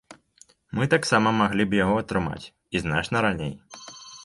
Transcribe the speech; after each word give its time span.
Мы 0.79 0.87
таксама 0.93 1.33
маглі 1.41 1.67
б 1.73 1.79
яго 1.83 1.95
атрымаць, 2.03 2.51
і 2.75 2.85
значна 2.87 3.17
раней. 3.29 3.55